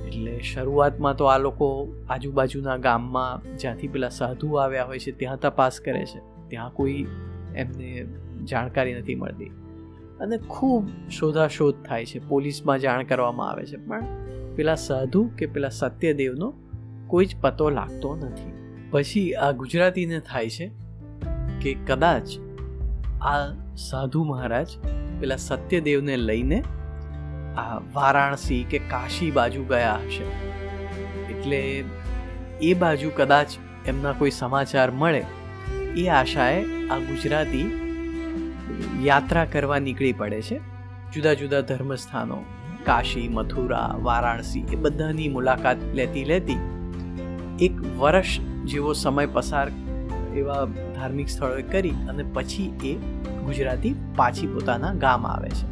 [0.08, 5.80] એટલે શરૂઆતમાં તો આ લોકો આજુબાજુના ગામમાં જ્યાંથી પેલા સાધુ આવ્યા હોય છે ત્યાં તપાસ
[5.80, 6.31] કરે છે.
[6.52, 7.06] ત્યાં કોઈ
[7.56, 8.06] એમને
[8.44, 9.46] જાણકારી નથી મળતી.
[10.22, 13.78] અને ખૂબ શોધાશોધ થાય છે, પોલીસમાં જાણ કરવામાં આવે છે.
[13.78, 14.06] પણ
[14.56, 16.54] પેલા સાધુ કે પેલા સત્યદેવનો
[17.08, 18.52] કોઈ જ પતો લાગતો નથી.
[18.92, 20.72] પછી આ ગુજરાતીને થાય છે
[21.62, 22.28] કે કદાચ
[23.22, 24.68] આ સાધુ મહારાજ
[25.20, 26.64] પેલા સત્યદેવને લઈને
[27.58, 30.24] આ વારાણસી કે કાશી બાજુ ગયા હશે.
[31.34, 31.84] એટલે
[32.62, 33.48] એ બાજુ કદાચ
[33.86, 35.26] એમના કોઈ સમાચાર મળે
[35.98, 37.82] એ આશાએ આ ગુજરાતી
[39.04, 40.60] યાત્રા કરવા નીકળી પડે છે.
[41.14, 42.44] જુદા જુદા ધર્મસ્થાનો,
[42.86, 46.58] કાશી, મથુરા, વારાણસી એ બધાની મુલાકાત લેતી લેતી
[47.60, 49.72] એક વર્ષ જેવો સમય પસાર
[50.36, 52.94] એવા ધાર્મિક સ્થળોએ કરી અને પછી એ
[53.46, 55.72] ગુજરાતી પાછી પોતાના ગામ આવે છે.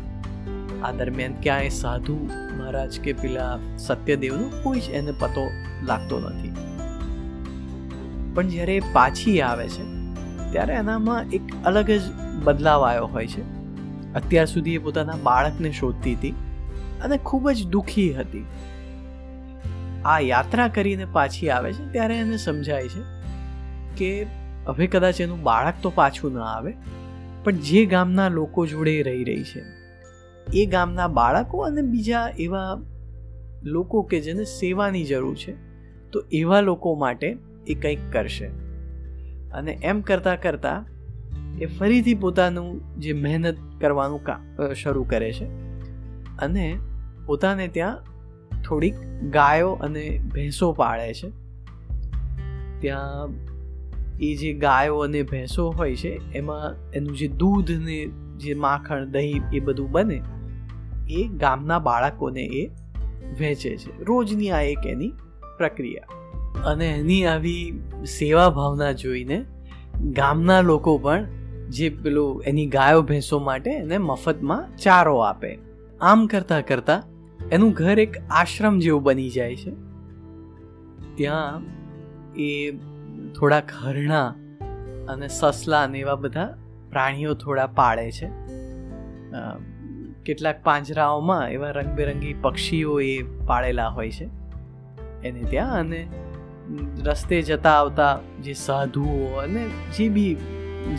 [0.82, 5.50] આ દરમિયાન ક્યાંય સાધુ મહારાજ કે પેલા સત્યદેવનો કોઈ જ એને પતો
[5.84, 6.52] લાગતો નથી.
[8.34, 9.99] પણ જ્યારે પાછી આવે છે
[10.52, 12.02] ત્યારે એનામાં એક અલગ જ
[12.44, 13.44] બદલાવ આવ્યો હોય છે.
[14.14, 16.36] અત્યાર સુધી એ પોતાના બાળકને શોધતી હતી
[17.02, 18.46] અને ખૂબ જ દુઃખી હતી.
[20.06, 23.02] આ યાત્રા કરીને પાછી આવે છે ત્યારે એને સમજાય છે
[23.98, 24.28] કે
[24.68, 26.74] હવે કદાચ એનું બાળક તો પાછું ન આવે,
[27.44, 29.62] પણ જે ગામના લોકો જોડે રહી રહી છે,
[30.54, 32.78] એ ગામના બાળકો અને બીજા એવા
[33.64, 35.54] લોકો કે જેને સેવાની જરૂર છે,
[36.12, 38.50] તો એવા લોકો માટે એ કંઈક કરશે.
[39.54, 40.86] અને એમ કરતાં કરતાં
[41.58, 45.46] એ ફરીથી પોતાનું જે મહેનત કરવાનું કામ શરૂ કરે છે.
[46.38, 46.80] અને
[47.26, 48.04] પોતાને ત્યાં
[48.62, 48.96] થોડીક
[49.32, 51.30] ગાયો અને ભેંસો પાળે છે.
[52.82, 53.30] ત્યાં
[54.18, 58.06] એ જે ગાયો અને ભેંસો હોય છે, એમાં એનું જે દૂધ ને
[58.38, 60.22] જે માખણ, દહીં એ બધું બને,
[61.10, 62.68] એ ગામના બાળકોને એ
[63.40, 64.04] વહેંચે છે.
[64.04, 65.14] રોજની આ એક એની
[65.58, 66.29] પ્રક્રિયા.
[66.66, 69.46] અને એની આવી સેવા ભાવના જોઈને
[70.12, 71.28] ગામના લોકો પણ
[71.70, 75.60] જે પેલું એની ગાયો ભેંસો માટે એને મફતમાં ચારો આપે.
[76.02, 77.04] આમ કરતાં કરતાં
[77.50, 79.72] એનું ઘર એક આશ્રમ જેવું બની જાય છે.
[81.16, 81.62] ત્યાં
[82.36, 82.72] એ
[83.40, 84.36] થોડાક હરણા
[85.10, 86.58] અને સસલા અને એવા બધા
[86.90, 88.30] પ્રાણીઓ થોડા પાળે છે.
[90.26, 94.30] કેટલાક પાંજરાઓમાં એવા રંગબેરંગી પક્ષીઓ એ પાળેલા હોય છે.
[95.24, 96.08] એને ત્યાં અને
[97.06, 98.14] રસ્તે જતા આવતા
[98.46, 99.64] જે સાધુઓ અને
[99.98, 100.34] જે બી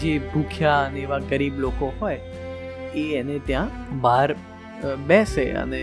[0.03, 2.19] જે ભૂખ્યા અને એવા ગરીબ લોકો હોય,
[2.95, 4.29] એ એને ત્યાં બહાર
[5.07, 5.81] બેસે અને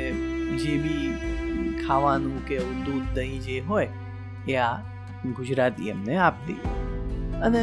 [0.61, 1.05] જે બી
[1.85, 3.89] ખાવાનું કે દૂધ, દહીં જે હોય,
[4.47, 4.75] એ આ
[5.37, 6.59] ગુજરાતી એમને આપતી
[7.43, 7.61] અને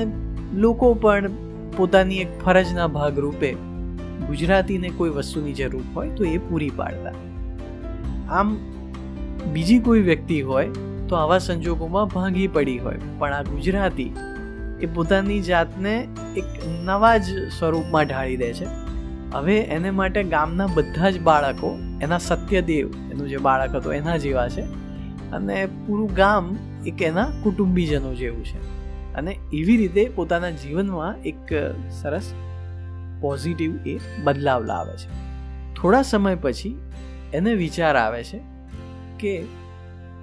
[0.65, 1.37] લોકો પણ
[1.77, 3.53] પોતાની એક ફરજના ભાગરૂપે
[4.29, 7.15] ગુજરાતીને કોઈ વસ્તુની જરૂર હોય તો એ પૂરી પાડતા.
[8.31, 8.57] આમ
[9.53, 10.71] બીજી કોઈ વ્યક્તિ હોય
[11.09, 12.99] તો આવા સંજોગોમાં ભાંગી પડી હોય.
[13.19, 14.12] પણ આ ગુજરાતી
[14.81, 16.45] એ પોતાની જાતને એક
[16.85, 17.23] નવા જ
[17.59, 18.67] સ્વરૂપમાં ઢાળી દે છે.
[19.33, 24.49] હવે એને માટે ગામના બધા જ બાળકો, એના સત્યદેવ, એનું જે બાળક હતો, એના જેવા
[24.49, 24.62] છે.
[25.31, 28.75] અને પૂરું ગામ એક એના કુટુંબીજનો જેવું છે.
[29.14, 31.53] અને એવી રીતે પોતાના જીવનમાં એક
[31.90, 32.33] સરસ
[33.21, 35.25] પોઝિટિવ એ બદલાવ લાવે છે.
[35.75, 36.79] થોડા સમય પછી
[37.33, 38.40] એને વિચાર આવે છે
[39.19, 39.63] કે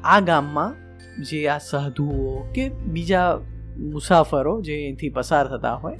[0.03, 0.75] આ ગામમાં
[1.23, 3.39] જે આ સાધુઓ કે બીજા
[3.77, 5.97] મુસાફરો જે અહીંથી પસાર થતા હોય,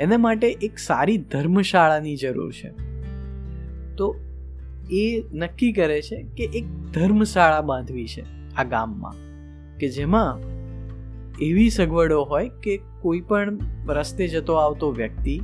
[0.00, 2.70] એને માટે એક સારી ધર્મશાળાની જરૂર છે.
[3.96, 4.14] તો
[4.90, 9.14] એ નક્કી કરે છે કે એક ધર્મશાળા બાંધવી છે આ ગામમાં,
[9.78, 10.38] કે જેમાં
[11.38, 15.40] એવી સગવડો હોય કે કોઈ પણ રસ્તે જતો આવતો વ્યક્તિ,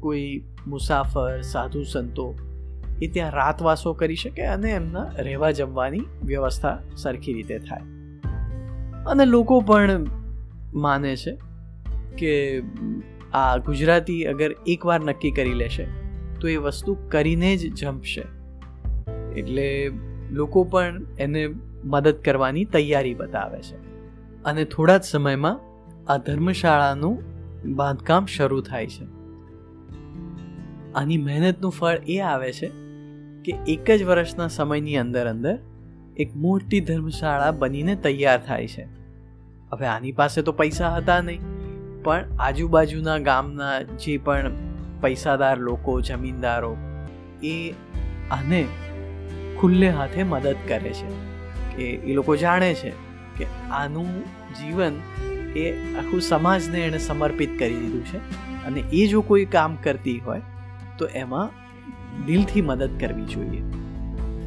[0.00, 2.34] કોઈ મુસાફર, સાધુ સંતો
[3.02, 7.80] એ ત્યાં રાતવાસો કરી શકે અને એમના રહેવા જમવાની વ્યવસ્થા સરખી રીતે થાય.
[9.06, 10.06] અને લોકો પણ
[10.74, 11.38] માને છે
[12.18, 12.62] કે
[13.32, 15.86] આ ગુજરાતી અગર એકવાર નક્કી કરી લેશે,
[16.40, 18.24] તો એ વસ્તુ કરીને જ જમશે.
[19.36, 19.90] એટલે
[20.30, 21.48] લોકો પણ એને
[21.84, 23.76] મદદ કરવાની તૈયારી બતાવે છે.
[24.42, 25.60] અને થોડા જ સમયમાં
[26.12, 27.22] આ ધર્મશાળાનું
[27.74, 29.04] બાંધકામ શરૂ થાય છે.
[30.92, 32.87] આની મહેનતનું ફળ એ આવે છે
[33.48, 35.58] કે એક જ વર્ષના સમયની અંદર અંદર
[36.16, 38.82] એક મોટી ધર્મશાળા બનીને તૈયાર થાય છે.
[39.72, 41.40] હવે આની પાસે તો પૈસા હતા નહીં,
[42.02, 44.58] પણ આજુબાજુના ગામના જે પણ
[45.00, 46.76] પૈસાદાર લોકો, જમીનદારો,
[47.42, 47.70] એ
[48.30, 48.66] આને
[49.60, 51.14] ખુલ્લે હાથે મદદ કરે છે.
[51.76, 52.92] કે એ લોકો જાણે છે
[53.36, 54.10] કે આનું
[54.60, 55.00] જીવન
[55.56, 58.18] એ આખું સમાજને એણે સમર્પિત કરી દીધું છે
[58.66, 60.40] અને એ જો કોઈ કામ કરતી હોય,
[60.98, 61.48] તો એમાં
[62.26, 63.62] દિલથી મદદ કરવી જોઈએ.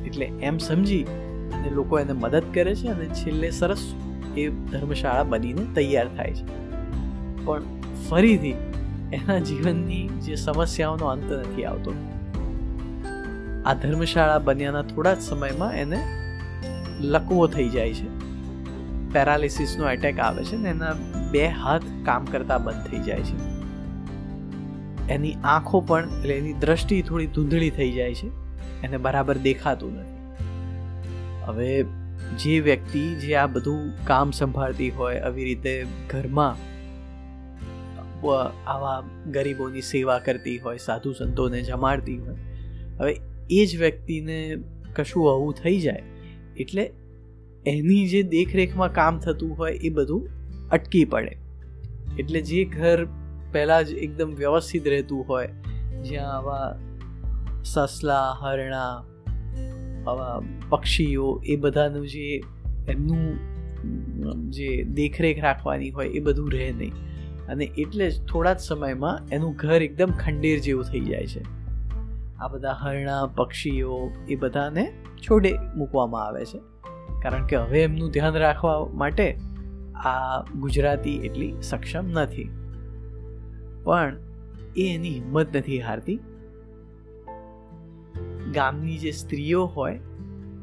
[0.05, 1.03] એટલે એમ સમજી
[1.53, 3.95] અને લોકો એને મદદ કરે છે અને છેલ્લે સરસ
[4.37, 6.45] એ ધર્મશાળા બનીને તૈયાર થાય છે.
[7.45, 7.61] પણ
[8.09, 8.51] ફરીથી
[9.13, 11.93] એના જીવનની જે સમસ્યાઓનો અંત નથી આવતો.
[13.65, 16.03] આ ધર્મશાળા બન્યાના થોડા જ સમયમાં એને
[17.01, 18.21] લકવો થઈ જાય છે.
[19.13, 20.93] પેરાલિસિસનો એટેક આવે છે ને એના
[21.31, 23.60] બે હાથ કામ કરતા બંધ થઈ જાય છે.
[25.11, 28.29] એની આંખો પણ એટલે એની દ્રષ્ટિ થોડી ધૂંધળી થઈ જાય છે
[28.83, 30.19] એને બરાબર દેખાતું નથી.
[31.43, 31.69] હવે
[32.39, 35.73] જે વ્યક્તિ જે આ બધું કામ સંભાળતી હોય આવી રીતે
[36.09, 36.67] ઘરમાં
[38.67, 38.97] આવા
[39.31, 42.35] ગરીબોની સેવા કરતી હોય, સાધુ સંતોને જમાડતી હોય,
[42.99, 43.13] હવે
[43.51, 44.37] એ જ વ્યક્તિને
[44.95, 46.03] કશું આવું થઈ જાય
[46.57, 46.83] એટલે
[47.65, 50.29] એની જે દેખરેખમાં કામ થતું હોય એ બધું
[50.69, 51.33] અટકી પડે.
[52.19, 52.99] એટલે જે ઘર
[53.51, 55.47] પહેલાં જ એકદમ વ્યવસ્થિત રહેતું હોય.
[56.03, 56.79] જ્યાં આવા
[57.63, 59.03] સસલા, હરણા,
[60.07, 62.41] આવા પક્ષીઓ એ બધાનું જે
[62.87, 63.51] એમનું
[64.51, 66.91] જે દેખરેખ રાખવાની હોય એ બધું રહે નહીં.
[67.47, 71.41] અને એટલે જ થોડા જ સમયમાં એનું ઘર એકદમ ખંડેર જેવું થઈ જાય છે.
[72.37, 76.59] આ બધા હરણા, પક્ષીઓ એ બધાને છોડે મૂકવામાં આવે છે.
[77.21, 79.37] કારણ કે હવે એમનું ધ્યાન રાખવા માટે
[79.95, 82.49] આ ગુજરાતી એટલી સક્ષમ નથી.
[83.83, 84.17] પણ
[84.77, 86.19] એ એની હિંમત નથી હારતી.
[88.53, 89.99] ગામની જે સ્ત્રીઓ હોય,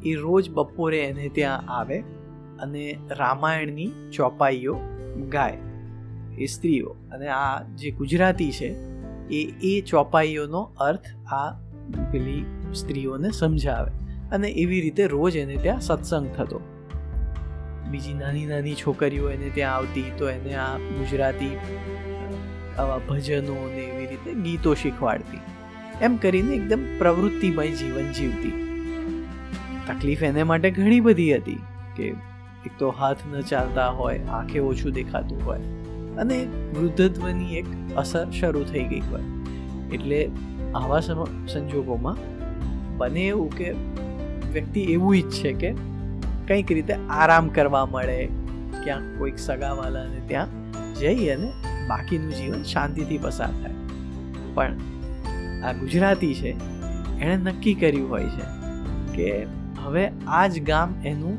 [0.05, 1.99] એ રોજ બપોરે એને ત્યાં આવે
[2.61, 4.79] અને રામાયણની ચોપાઈઓ
[5.29, 5.59] ગાય.
[6.39, 8.75] એ સ્ત્રીઓ અને આ જે ગુજરાતી છે,
[9.29, 11.53] એ એ ચોપાઈઓનો અર્થ આ
[12.13, 13.91] પેલી સ્ત્રીઓને સમજાવે
[14.31, 16.61] અને એવી રીતે રોજ એને ત્યાં સત્સંગ થતો.
[17.91, 21.57] બીજી નાની નાની છોકરીઓ એને ત્યાં આવતી તો એને આ ગુજરાતી
[22.79, 25.43] આવા ભજનો ને એવી રીતે ગીતો શીખવાડતી.
[26.03, 28.57] એમ કરીને એકદમ પ્રવૃત્તિમય જીવન જીવતી.
[29.89, 31.61] તકલીફ એને માટે ઘણી બધી હતી
[31.97, 32.07] કે
[32.67, 35.63] એક તો હાથ ન ચાલતા હોય, આંખે ઓછું દેખાતું હોય
[36.19, 36.39] અને
[36.75, 39.27] વૃદ્ધત્વની એક અસર શરૂ થઈ ગઈ હોય.
[39.93, 40.21] એટલે
[40.75, 41.01] આવા
[41.53, 42.19] સંજોગોમાં
[42.99, 43.69] બને એવું કે
[44.53, 45.71] વ્યક્તિ એવું ઈચ્છે કે
[46.49, 48.19] કંઈક રીતે આરામ કરવા મળે,
[48.85, 50.49] ક્યાંક કોઈક સગાવાલાને ત્યાં
[50.95, 51.49] જઈ અને
[51.89, 53.75] બાકીનું જીવન શાંતિથી પસાર થાય.
[54.55, 54.77] પણ
[55.65, 56.51] આ ગુજરાતી છે,
[57.21, 58.47] એણે નક્કી કર્યું હોય છે
[59.17, 59.47] કે
[59.85, 61.39] હવે આ જ ગામ એનું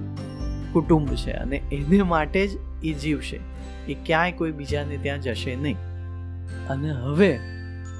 [0.74, 3.40] કુટુંબ છે અને એને માટે જ એ જીવશે.
[3.88, 5.78] એ ક્યાંય કોઈ બીજાને ત્યાં જશે નહીં.
[6.68, 7.40] અને હવે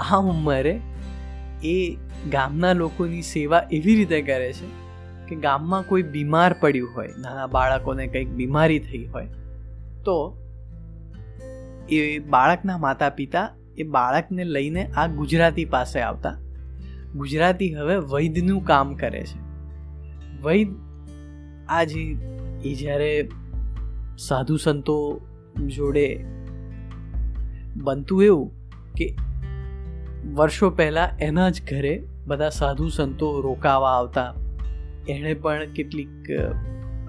[0.10, 0.80] આ ઉંમરે
[1.64, 1.98] એ
[2.32, 4.68] ગામના લોકોની સેવા એવી રીતે કરે છે
[5.28, 9.26] કે ગામમાં કોઈ બીમાર પડ્યું હોય, નાના બાળકોને કંઈક બીમારી થઈ હોય,
[10.06, 10.16] તો
[11.92, 16.38] એ બાળકના માતા પિતા એ બાળકને લઈને આ ગુજરાતી પાસે આવતા.
[17.16, 19.40] ગુજરાતી હવે વૈદ્યનું કામ કરે છે.
[20.44, 20.68] વૈદ
[21.70, 22.18] આ જે
[22.66, 23.30] એ જ્યારે
[24.18, 25.22] સાધુ સંતો
[25.68, 26.26] જોડે
[27.78, 28.52] બનતું એવું
[28.94, 29.16] કે
[30.34, 34.34] વર્ષો પહેલાં એના જ ઘરે બધા સાધુ સંતો રોકાવા આવતા.
[35.10, 36.08] એણે પણ કેટલીક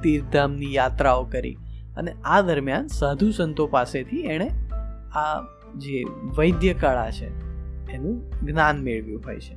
[0.03, 1.57] તીર્થધામની યાત્રાઓ કરી
[1.97, 4.51] અને આ દરમિયાન સાધુ સંતો પાસેથી એણે
[5.15, 5.41] આ
[5.77, 6.05] જે
[6.39, 7.27] વૈદ્ય કળા છે,
[7.93, 9.57] એનું જ્ઞાન મેળવ્યું હોય છે.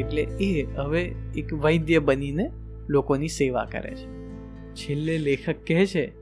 [0.00, 2.50] એટલે એ હવે એક વૈદ્ય બનીને
[2.88, 4.18] લોકોની સેવા કરે છે.
[4.74, 6.12] છેલ્લે લેખક કહે છે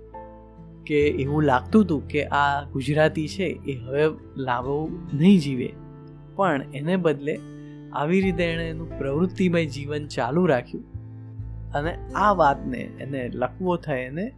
[0.87, 4.05] કે એવું લાગતું હતું કે આ ગુજરાતી છે, એ હવે
[4.37, 5.73] લાંબો નહીં જીવે.
[6.37, 7.39] પણ એને બદલે
[7.93, 10.85] આવી રીતે એણે એનું પ્રવૃત્તિમય જીવન ચાલુ રાખ્યું
[11.73, 14.33] અને આ વાતને એને લખવો થાય એને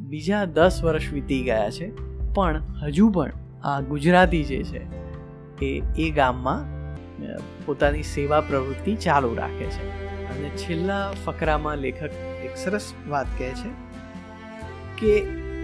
[0.00, 1.92] બીજા દસ વર્ષ વીતી ગયા છે.
[2.34, 3.32] પણ હજુ પણ
[3.64, 4.82] આ ગુજરાતી જે છે,
[5.62, 5.70] એ
[6.04, 6.62] એ ગામમાં
[7.66, 9.86] પોતાની સેવા પ્રવૃત્તિ ચાલુ રાખે છે.
[10.32, 13.70] અને છેલ્લા ફકરામાં લેખક એક સરસ વાત કહે છે
[14.98, 15.14] કે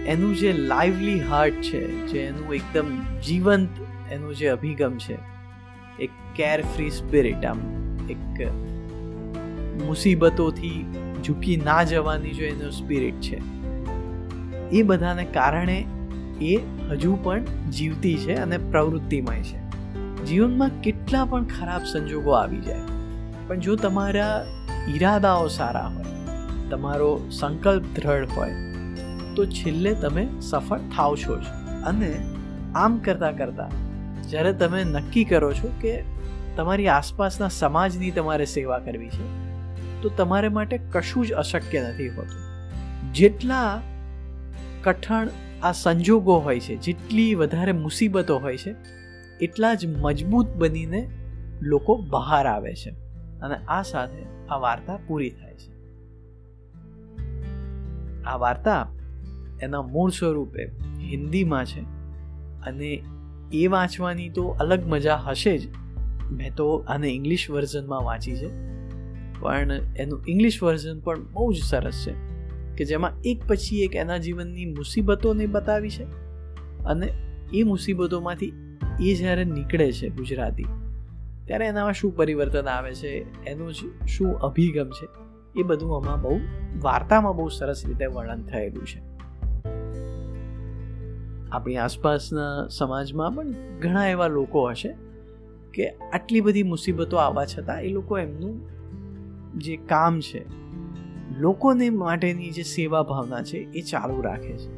[0.07, 2.89] એનું જે લાઇવલી હાર્ટ છે, જે એનું એકદમ
[3.21, 5.17] જીવંત એનું જે અભિગમ છે,
[5.99, 7.63] એક કેર ફ્રી સ્પિરિટ આમ
[8.09, 8.43] એક
[9.85, 10.79] મુસીબતોથી
[11.25, 13.39] ઝૂકી ના જવાની જો એનો સ્પિરિટ છે,
[14.71, 15.79] એ બધાને કારણે
[16.41, 16.53] એ
[16.91, 19.59] હજુ પણ જીવતી છે અને પ્રવૃત્તિમય છે.
[20.25, 22.97] જીવનમાં કેટલા પણ ખરાબ સંજોગો આવી જાય,
[23.47, 24.33] પણ જો તમારા
[24.89, 26.15] ઈરાદાઓ સારા હોય,
[26.69, 28.55] તમારો સંકલ્પ દ્રઢ હોય,
[29.35, 31.43] તો છેલ્લે તમે સફળ થાવ છો જ.
[31.85, 32.09] અને
[32.75, 33.71] આમ કરતાં કરતાં,
[34.29, 35.93] જ્યારે તમે નક્કી કરો છો કે
[36.57, 39.27] તમારી આસપાસના સમાજની તમારે સેવા કરવી છે,
[40.01, 42.41] તો તમારે માટે કશું જ અશક્ય નથી હોતું.
[43.13, 43.81] જેટલા
[44.83, 45.27] કઠણ
[45.63, 48.75] આ સંજોગો હોય છે, જેટલી વધારે મુસીબતો હોય છે,
[49.41, 51.09] એટલા જ મજબૂત બનીને
[51.61, 52.89] લોકો બહાર આવે છે.
[53.39, 55.71] અને આ સાથે આ વાર્તા પૂરી થાય છે.
[58.23, 58.89] આ વાર્તા
[59.61, 60.65] એના મૂળ સ્વરૂપે
[60.99, 61.81] હિન્દીમાં છે
[62.61, 63.03] અને
[63.53, 65.67] એ વાંચવાની તો અલગ મજા હશે જ.
[66.31, 68.47] મેં તો આને ઇંગ્લિશ વર્ઝનમાં વાંચી છે.
[69.39, 72.30] પણ એનું ઇંગ્લિશ વર્ઝન પણ બહુ જ સરસ છે.
[72.77, 76.03] કે જેમાં એક પછી એક એના જીવનની મુસીબતોને બતાવી છે
[76.83, 77.13] અને
[77.53, 78.53] એ મુસીબતોમાંથી
[79.01, 80.65] એ જ્યારે નીકળે છે ગુજરાતી,
[81.45, 83.09] ત્યારે એનામાં શું પરિવર્તન આવે છે,
[83.45, 83.73] એનું
[84.07, 85.07] શું અભિગમ છે,
[85.59, 86.39] એ બધું આમાં બહુ
[86.81, 89.11] વાર્તામાં બહુ સરસ રીતે વર્ણન થયેલું છે.
[91.51, 94.95] આપણી આસપાસના સમાજમાં પણ ઘણા એવા લોકો હશે
[95.73, 98.61] કે આટલી બધી મુસીબતો આવવા છતાં એ લોકો એમનું
[99.59, 100.45] જે કામ છે
[101.41, 104.77] લોકોને માટેની જે સેવા ભાવના છે એ ચાલુ રાખે છે.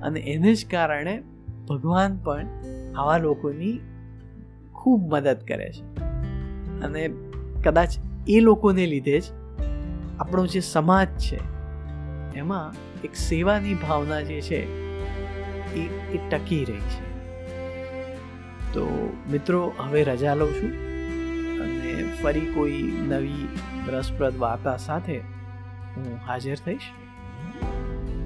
[0.00, 1.22] અને એને જ કારણે
[1.68, 2.46] ભગવાન પણ
[2.96, 3.80] આવા લોકોની
[4.72, 6.00] ખૂબ મદદ કરે છે.
[6.80, 7.10] અને
[7.64, 9.24] કદાચ એ લોકોને લીધે જ
[10.18, 11.40] આપણો જે સમાજ છે,
[12.38, 14.60] એમાં એક સેવાની ભાવના જે છે
[15.74, 15.80] એ
[16.12, 17.08] એ ટકી રહી છે.
[18.72, 20.70] તો મિત્રો, હવે રજા લઉં છું.
[21.60, 23.48] અને ફરી કોઈ નવી
[23.88, 25.37] રસપ્રદ વાર્તા સાથે
[26.06, 26.92] હું હાજર થઈશ.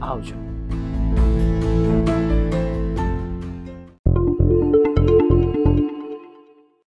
[0.02, 0.51] આવજો.